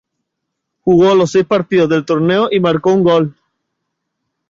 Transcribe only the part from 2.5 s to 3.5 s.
y marcó un gol.